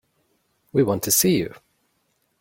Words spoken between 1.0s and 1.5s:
to see